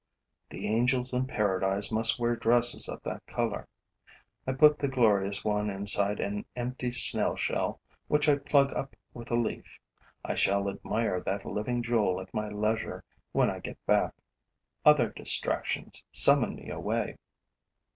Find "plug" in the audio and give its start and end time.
8.39-8.73